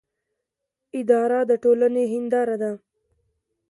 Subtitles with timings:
[0.99, 2.71] اداره د ټولنې هنداره ده